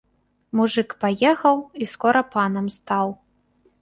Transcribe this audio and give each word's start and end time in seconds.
Мужык 0.59 0.95
паехаў 1.03 1.57
і 1.85 1.91
скора 1.93 2.21
панам 2.33 2.65
стаў. 2.77 3.07